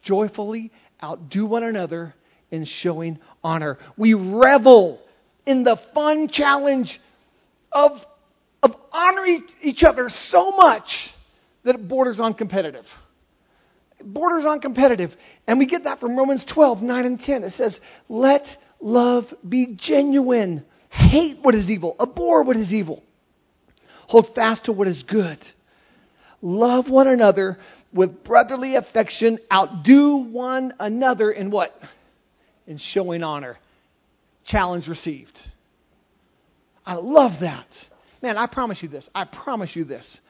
[0.02, 0.70] Joyfully
[1.02, 2.14] outdo one another
[2.50, 3.78] in showing honor.
[3.96, 5.00] We revel
[5.46, 7.00] in the fun challenge
[7.72, 7.98] of,
[8.62, 11.10] of honoring each other so much
[11.64, 12.86] that it borders on competitive
[14.02, 15.14] borders on competitive.
[15.46, 17.44] And we get that from Romans 12, 9 and 10.
[17.44, 18.46] It says, Let
[18.80, 20.64] love be genuine.
[20.90, 21.96] Hate what is evil.
[22.00, 23.02] Abhor what is evil.
[24.06, 25.38] Hold fast to what is good.
[26.40, 27.58] Love one another
[27.92, 29.38] with brotherly affection.
[29.52, 31.78] Outdo one another in what?
[32.68, 33.58] In showing honor.
[34.44, 35.36] Challenge received.
[36.86, 37.66] I love that.
[38.22, 39.10] Man, I promise you this.
[39.12, 40.20] I promise you this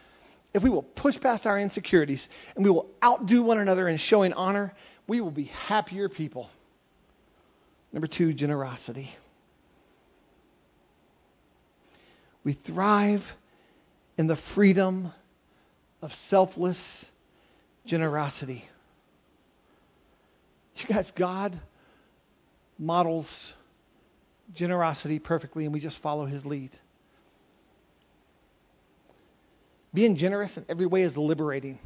[0.55, 4.33] if we will push past our insecurities and we will outdo one another in showing
[4.33, 4.73] honor,
[5.07, 6.49] we will be happier people.
[7.93, 9.11] Number two, generosity.
[12.45, 13.23] We thrive
[14.17, 15.13] in the freedom
[16.01, 17.05] of selfless
[17.85, 18.65] generosity.
[20.77, 21.61] You guys, God
[22.79, 23.53] models
[24.55, 26.71] generosity perfectly, and we just follow his lead.
[29.93, 31.79] Being generous in every way is liberating.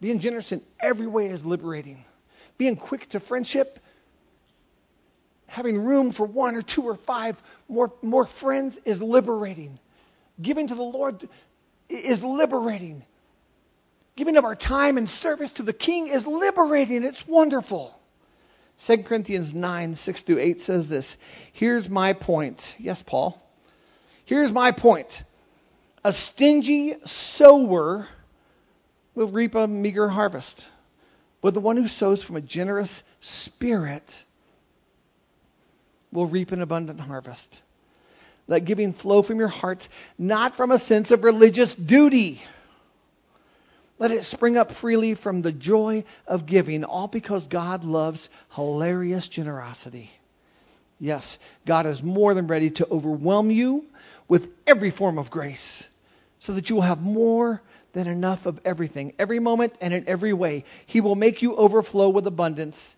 [0.00, 2.04] Being generous in every way is liberating.
[2.58, 3.78] Being quick to friendship,
[5.46, 7.36] having room for one or two or five
[7.68, 9.78] more, more friends is liberating.
[10.40, 11.28] Giving to the Lord
[11.88, 13.04] is liberating.
[14.16, 17.04] Giving of our time and service to the King is liberating.
[17.04, 17.94] It's wonderful.
[18.86, 21.16] 2 Corinthians 9, 6 through 8 says this.
[21.52, 22.60] Here's my point.
[22.78, 23.40] Yes, Paul.
[24.24, 25.12] Here's my point.
[26.04, 28.08] A stingy sower
[29.14, 30.66] will reap a meager harvest,
[31.40, 34.10] but the one who sows from a generous spirit
[36.12, 37.62] will reap an abundant harvest.
[38.48, 42.42] Let giving flow from your hearts, not from a sense of religious duty.
[44.02, 49.28] Let it spring up freely from the joy of giving, all because God loves hilarious
[49.28, 50.10] generosity.
[50.98, 51.38] Yes,
[51.68, 53.84] God is more than ready to overwhelm you
[54.26, 55.84] with every form of grace
[56.40, 57.62] so that you will have more
[57.92, 60.64] than enough of everything, every moment and in every way.
[60.86, 62.96] He will make you overflow with abundance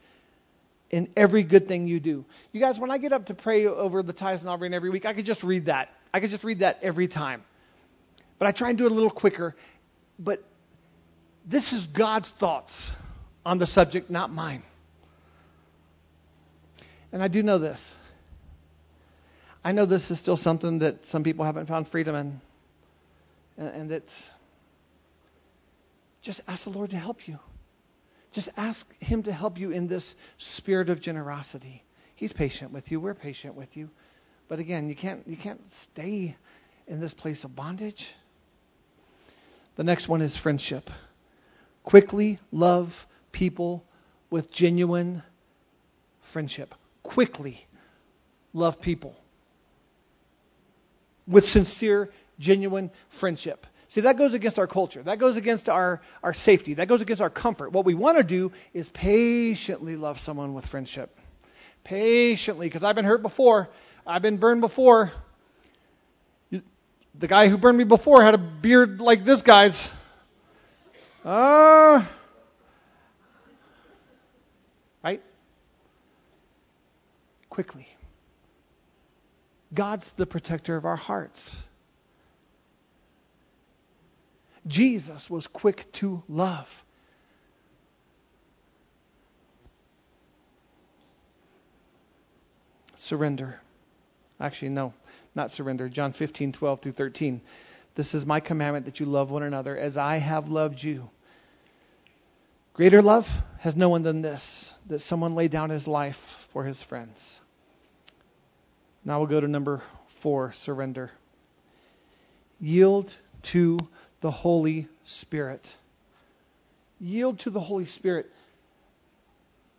[0.88, 2.24] in every good thing you do.
[2.50, 5.04] You guys, when I get up to pray over the tithes and offering every week,
[5.04, 5.90] I could just read that.
[6.14, 7.42] I could just read that every time.
[8.38, 9.54] But I try and do it a little quicker.
[10.18, 10.42] But
[11.44, 12.90] this is God's thoughts
[13.44, 14.62] on the subject, not mine.
[17.12, 17.92] And I do know this.
[19.62, 22.40] I know this is still something that some people haven't found freedom in
[23.57, 24.30] and, and it's
[26.22, 27.38] just ask the Lord to help you.
[28.33, 31.85] Just ask Him to help you in this spirit of generosity.
[32.16, 32.98] He's patient with you.
[32.98, 33.90] We're patient with you.
[34.48, 36.37] But again, you can't, you can't stay
[36.87, 38.07] in this place of bondage.
[39.76, 40.85] The next one is friendship.
[41.85, 42.88] Quickly love
[43.31, 43.85] people
[44.31, 45.23] with genuine
[46.33, 46.75] friendship.
[47.03, 47.66] Quickly
[48.53, 49.14] love people
[51.27, 53.66] with sincere genuine friendship.
[53.88, 55.03] See, that goes against our culture.
[55.03, 56.74] That goes against our, our safety.
[56.74, 57.72] That goes against our comfort.
[57.72, 61.14] What we want to do is patiently love someone with friendship.
[61.85, 63.68] Patiently, because I've been hurt before.
[64.07, 65.12] I've been burned before.
[66.51, 69.89] The guy who burned me before had a beard like this guy's.
[71.25, 72.07] Uh,
[75.03, 75.22] right?
[77.49, 77.89] Quickly.
[79.72, 81.57] God's the protector of our hearts.
[84.66, 86.68] Jesus was quick to love.
[92.97, 93.61] Surrender.
[94.41, 94.95] Actually, no,
[95.35, 95.89] not surrender.
[95.89, 97.41] John 15, 12 through 13.
[97.97, 101.09] This is my commandment that you love one another as I have loved you.
[102.72, 103.24] Greater love
[103.61, 106.16] has no one than this that someone lay down his life
[106.53, 107.40] for his friends.
[109.05, 109.82] Now we'll go to number
[110.22, 111.12] four surrender.
[112.59, 113.16] Yield
[113.53, 113.78] to
[114.22, 115.64] the Holy Spirit.
[116.99, 118.26] Yield to the Holy Spirit.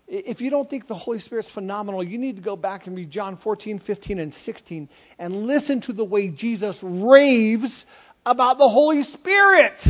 [0.08, 3.10] If you don't think the Holy Spirit's phenomenal, you need to go back and read
[3.10, 7.86] John 14, 15, and 16 and listen to the way Jesus raves
[8.24, 9.82] about the Holy Spirit.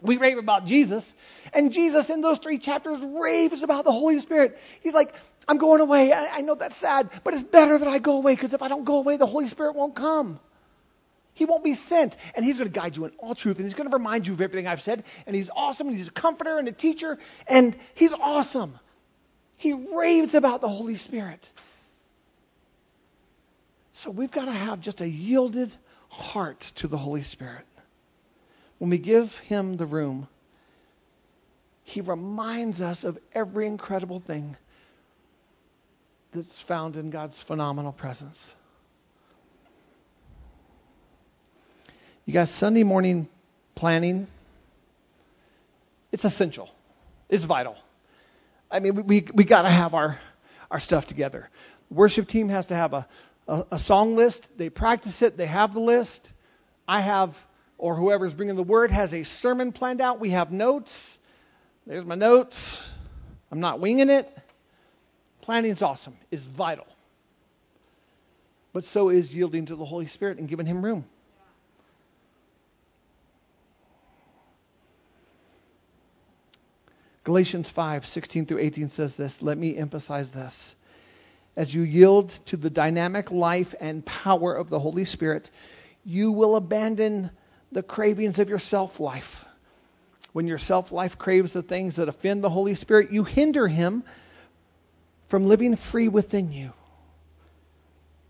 [0.00, 1.04] We rave about Jesus,
[1.52, 4.56] and Jesus in those three chapters raves about the Holy Spirit.
[4.80, 5.12] He's like,
[5.48, 6.12] I'm going away.
[6.12, 8.68] I, I know that's sad, but it's better that I go away because if I
[8.68, 10.38] don't go away, the Holy Spirit won't come.
[11.38, 12.16] He won't be sent.
[12.34, 13.58] And He's going to guide you in all truth.
[13.58, 15.04] And He's going to remind you of everything I've said.
[15.24, 15.86] And He's awesome.
[15.86, 17.16] And He's a comforter and a teacher.
[17.46, 18.78] And He's awesome.
[19.58, 21.46] He raves about the Holy Spirit.
[23.92, 25.70] So we've got to have just a yielded
[26.08, 27.66] heart to the Holy Spirit.
[28.78, 30.28] When we give Him the room,
[31.82, 34.56] He reminds us of every incredible thing
[36.32, 38.38] that's found in God's phenomenal presence.
[42.26, 43.28] You guys, Sunday morning
[43.74, 44.28] planning,
[46.12, 46.68] it's essential.
[47.28, 47.76] It's vital.
[48.70, 50.18] I mean, we, we got to have our,
[50.70, 51.48] our stuff together.
[51.90, 53.08] Worship team has to have a,
[53.46, 54.46] a, a song list.
[54.58, 55.36] They practice it.
[55.36, 56.32] They have the list.
[56.86, 57.34] I have,
[57.78, 60.20] or whoever's bringing the word has a sermon planned out.
[60.20, 61.18] We have notes.
[61.86, 62.78] There's my notes.
[63.50, 64.28] I'm not winging it.
[65.40, 66.16] Planning is awesome.
[66.30, 66.86] It's vital.
[68.74, 71.06] But so is yielding to the Holy Spirit and giving Him room.
[77.28, 79.36] Galatians 5 16 through 18 says this.
[79.42, 80.74] Let me emphasize this.
[81.58, 85.50] As you yield to the dynamic life and power of the Holy Spirit,
[86.06, 87.30] you will abandon
[87.70, 89.28] the cravings of your self life.
[90.32, 94.04] When your self life craves the things that offend the Holy Spirit, you hinder Him
[95.28, 96.70] from living free within you.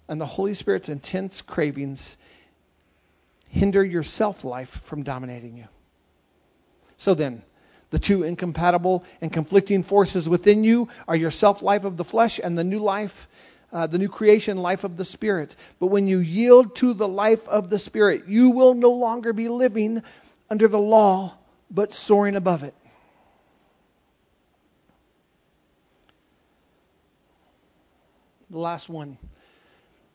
[0.08, 2.16] And the Holy Spirit's intense cravings
[3.48, 5.66] hinder your self life from dominating you.
[6.96, 7.44] So then,
[7.90, 12.38] the two incompatible and conflicting forces within you are your self life of the flesh
[12.42, 13.12] and the new life,
[13.72, 15.54] uh, the new creation life of the Spirit.
[15.80, 19.48] But when you yield to the life of the Spirit, you will no longer be
[19.48, 20.02] living
[20.50, 21.38] under the law,
[21.70, 22.74] but soaring above it.
[28.50, 29.18] The last one.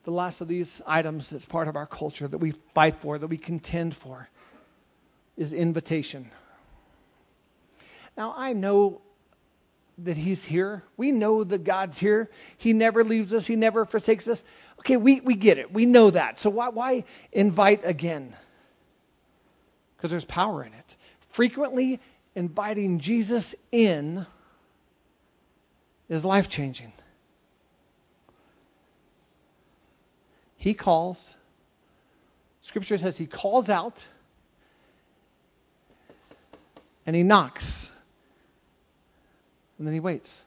[0.05, 3.27] The last of these items that's part of our culture that we fight for, that
[3.27, 4.27] we contend for,
[5.37, 6.29] is invitation.
[8.17, 9.01] Now, I know
[9.99, 10.83] that He's here.
[10.97, 12.29] We know that God's here.
[12.57, 14.43] He never leaves us, He never forsakes us.
[14.79, 15.71] Okay, we, we get it.
[15.71, 16.39] We know that.
[16.39, 18.35] So why, why invite again?
[19.95, 20.95] Because there's power in it.
[21.35, 22.01] Frequently
[22.35, 24.25] inviting Jesus in
[26.09, 26.91] is life changing.
[30.57, 31.17] He calls.
[32.63, 33.99] Scripture says he calls out
[37.05, 37.89] and he knocks.
[39.77, 40.39] And then he waits.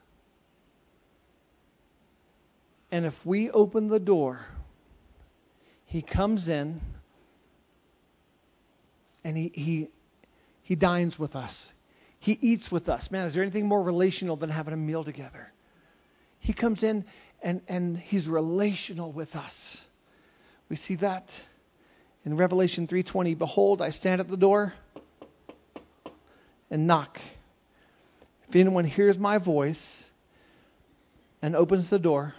[2.91, 4.41] And if we open the door,
[5.85, 6.81] he comes in
[9.25, 9.89] and he, he,
[10.63, 11.67] he dines with us.
[12.21, 13.11] He eats with us.
[13.11, 15.53] Man, is there anything more relational than having a meal together?
[16.39, 17.05] He comes in
[17.43, 19.79] and, and he's relational with us.
[20.69, 21.31] We see that
[22.25, 24.75] in Revelation 3:20, behold, I stand at the door
[26.71, 27.19] and knock.
[28.49, 30.05] If anyone hears my voice
[31.43, 32.35] and opens the door,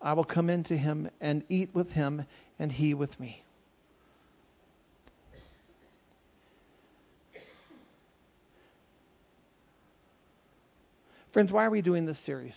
[0.00, 2.24] I will come into him and eat with him,
[2.58, 3.42] and he with me.
[11.32, 12.56] Friends, why are we doing this series?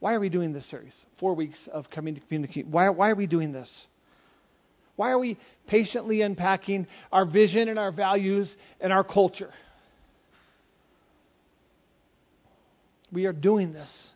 [0.00, 0.94] Why are we doing this series?
[1.18, 2.64] Four weeks of coming to community.
[2.64, 3.86] Why, why are we doing this?
[4.96, 9.52] Why are we patiently unpacking our vision and our values and our culture?
[13.12, 14.10] We are doing this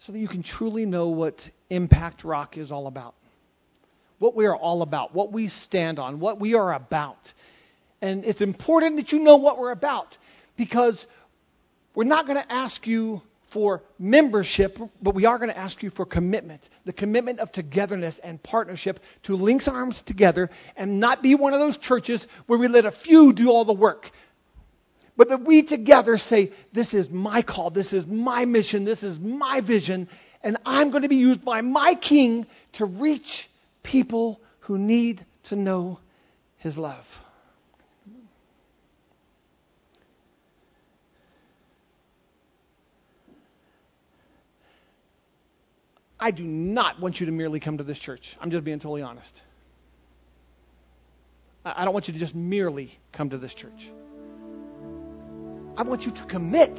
[0.00, 3.14] so that you can truly know what Impact Rock is all about.
[4.18, 7.18] What we are all about, what we stand on, what we are about.
[8.00, 10.16] And it's important that you know what we're about
[10.56, 11.04] because
[11.94, 15.90] we're not going to ask you for membership, but we are going to ask you
[15.90, 16.68] for commitment.
[16.84, 21.60] The commitment of togetherness and partnership to link arms together and not be one of
[21.60, 24.10] those churches where we let a few do all the work.
[25.22, 29.20] But that we together say, This is my call, this is my mission, this is
[29.20, 30.08] my vision,
[30.42, 33.48] and I'm going to be used by my King to reach
[33.84, 36.00] people who need to know
[36.56, 37.04] His love.
[46.18, 48.36] I do not want you to merely come to this church.
[48.40, 49.40] I'm just being totally honest.
[51.64, 53.88] I don't want you to just merely come to this church.
[55.76, 56.76] I want you to commit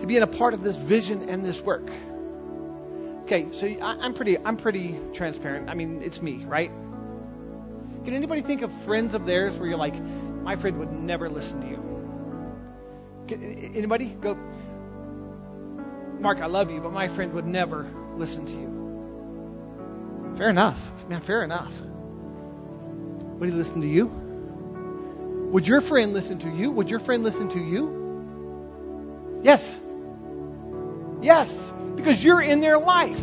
[0.00, 1.88] to being a part of this vision and this work.
[3.22, 5.68] Okay, so I'm pretty, I'm pretty transparent.
[5.68, 6.70] I mean, it's me, right?
[8.04, 11.60] Can anybody think of friends of theirs where you're like, my friend would never listen
[11.60, 11.78] to you?
[13.76, 14.34] Anybody go?
[16.20, 17.86] Mark, I love you, but my friend would never
[18.16, 20.36] listen to you.
[20.38, 20.78] Fair enough.
[21.08, 21.72] Man, fair enough.
[23.38, 24.27] Would he listen to you?
[25.52, 26.70] Would your friend listen to you?
[26.70, 29.40] Would your friend listen to you?
[29.42, 29.78] Yes.
[31.20, 31.50] Yes,
[31.96, 33.16] because you're in their life.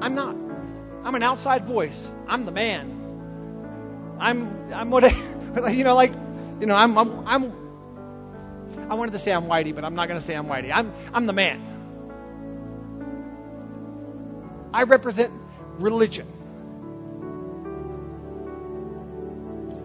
[0.00, 0.34] I'm not.
[1.04, 2.08] I'm an outside voice.
[2.26, 2.96] I'm the man.
[4.18, 5.04] I'm I'm what
[5.72, 6.10] you know like
[6.60, 10.20] you know I'm I'm, I'm I wanted to say I'm Whitey, but I'm not going
[10.20, 10.72] to say I'm Whitey.
[10.74, 11.78] I'm I'm the man.
[14.72, 15.32] I represent
[15.78, 16.26] religion.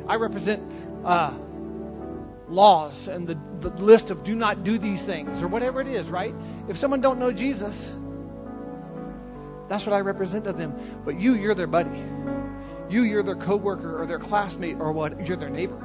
[0.08, 0.62] I represent
[1.04, 1.38] uh,
[2.48, 6.10] laws and the, the list of do not do these things or whatever it is,
[6.10, 6.34] right?
[6.70, 7.76] If someone don't know Jesus,
[9.70, 11.02] that's what I represent to them.
[11.04, 11.98] But you, you're their buddy.
[12.90, 15.26] You, you're their coworker or their classmate or what?
[15.26, 15.80] You're their neighbor.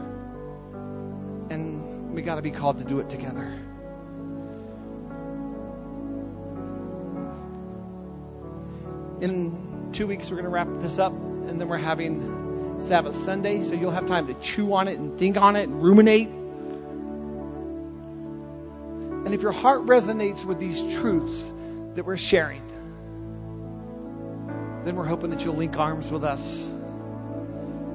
[1.50, 3.46] And we got to be called to do it together.
[9.22, 13.62] In two weeks, we're going to wrap this up, and then we're having Sabbath Sunday,
[13.62, 16.28] so you'll have time to chew on it and think on it and ruminate.
[19.30, 21.52] And if your heart resonates with these truths
[21.94, 22.66] that we're sharing,
[24.84, 26.40] then we're hoping that you'll link arms with us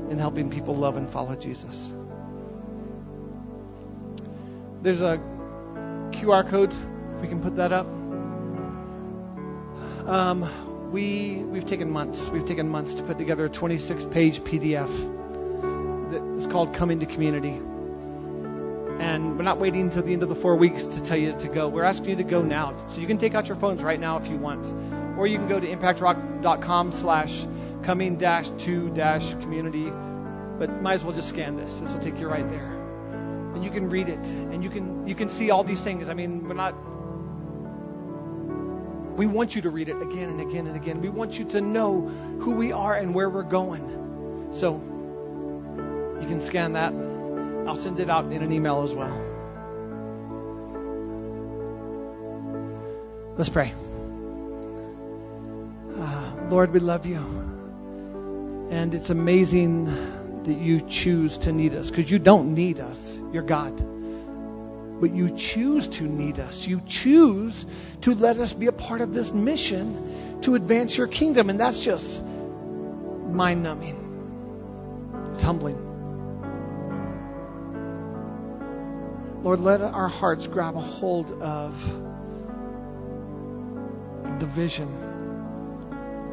[0.09, 1.89] in helping people love and follow Jesus.
[4.81, 5.17] There's a
[6.15, 7.88] QR code, if we can put that up.
[10.07, 12.29] Um, we we've taken months.
[12.31, 14.88] We've taken months to put together a 26-page PDF
[16.11, 17.59] that is called "Coming to Community."
[19.05, 21.47] And we're not waiting until the end of the four weeks to tell you to
[21.47, 21.69] go.
[21.69, 22.75] We're asking you to go now.
[22.89, 24.65] So you can take out your phones right now if you want.
[25.15, 27.45] Or you can go to impactrock.com slash
[27.85, 29.91] coming dash to dash community.
[30.57, 31.79] But might as well just scan this.
[31.79, 32.71] This will take you right there.
[33.53, 34.17] And you can read it.
[34.17, 36.09] And you can you can see all these things.
[36.09, 36.73] I mean, we're not
[39.15, 40.99] we want you to read it again and again and again.
[40.99, 42.01] We want you to know
[42.41, 44.51] who we are and where we're going.
[44.59, 44.81] So
[46.19, 47.14] you can scan that.
[47.68, 49.34] I'll send it out in an email as well.
[53.38, 53.74] Let's pray.
[55.97, 57.18] Uh, Lord, we love you.
[58.72, 63.20] And it's amazing that you choose to need us because you don't need us.
[63.32, 63.95] You're God
[64.99, 66.66] but you choose to need us.
[66.66, 67.66] You choose
[68.03, 71.49] to let us be a part of this mission to advance your kingdom.
[71.49, 75.34] And that's just mind numbing.
[75.34, 75.84] It's humbling.
[79.45, 81.71] Lord, let our hearts grab a hold of
[84.39, 84.89] the vision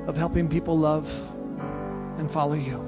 [0.08, 2.78] of helping people love and follow you.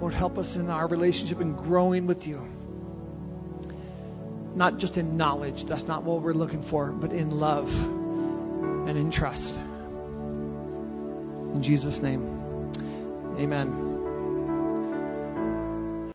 [0.00, 2.40] Lord, help us in our relationship and growing with you.
[4.54, 9.10] Not just in knowledge, that's not what we're looking for, but in love and in
[9.10, 9.54] trust.
[11.56, 12.22] In Jesus' name,
[13.40, 13.93] amen.